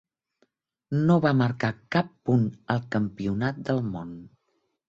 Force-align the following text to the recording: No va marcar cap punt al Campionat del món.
No 1.09 1.17
va 1.25 1.33
marcar 1.43 1.71
cap 1.97 2.09
punt 2.31 2.49
al 2.77 2.83
Campionat 2.97 3.63
del 3.69 3.87
món. 3.95 4.19